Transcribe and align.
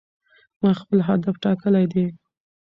ما 0.61 0.71
خپل 0.81 0.97
هدف 1.09 1.35
ټاکلی 1.43 1.85
دی. 1.93 2.05